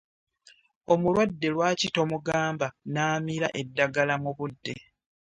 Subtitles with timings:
[0.93, 4.73] Omulwadde lwaki tomugamba n'amira eddagala mu budde?